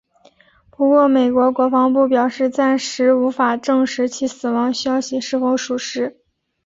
[0.71, 6.19] 不过美国国防部表示暂时无法证实其死亡消息是否属实。